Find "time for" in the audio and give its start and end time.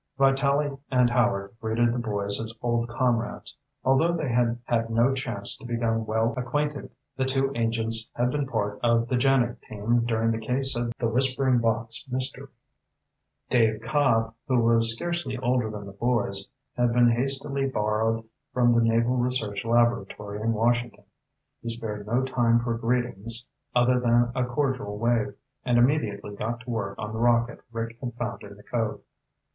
22.23-22.73